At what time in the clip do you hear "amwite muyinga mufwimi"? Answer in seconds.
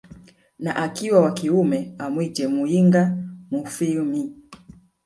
2.05-4.21